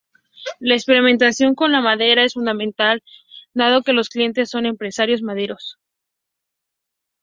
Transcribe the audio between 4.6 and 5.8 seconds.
empresarios madereros.